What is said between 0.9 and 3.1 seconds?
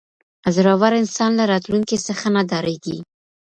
انسان له راتلونکي څخه نه ډاریږي.